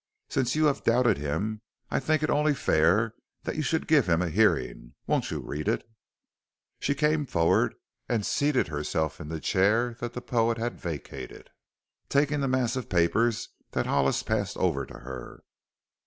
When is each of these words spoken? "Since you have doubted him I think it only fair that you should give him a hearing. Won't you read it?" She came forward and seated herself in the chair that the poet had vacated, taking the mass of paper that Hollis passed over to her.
"Since 0.29 0.55
you 0.55 0.65
have 0.65 0.83
doubted 0.83 1.19
him 1.19 1.61
I 1.91 1.99
think 1.99 2.23
it 2.23 2.31
only 2.31 2.55
fair 2.55 3.13
that 3.43 3.55
you 3.55 3.61
should 3.61 3.87
give 3.87 4.09
him 4.09 4.19
a 4.19 4.31
hearing. 4.31 4.93
Won't 5.05 5.29
you 5.29 5.39
read 5.39 5.67
it?" 5.67 5.87
She 6.79 6.95
came 6.95 7.27
forward 7.27 7.75
and 8.09 8.25
seated 8.25 8.69
herself 8.69 9.21
in 9.21 9.27
the 9.29 9.39
chair 9.39 9.93
that 9.99 10.13
the 10.13 10.21
poet 10.21 10.57
had 10.57 10.81
vacated, 10.81 11.51
taking 12.09 12.39
the 12.41 12.47
mass 12.47 12.75
of 12.75 12.89
paper 12.89 13.31
that 13.73 13.85
Hollis 13.85 14.23
passed 14.23 14.57
over 14.57 14.87
to 14.87 14.99
her. 15.01 15.43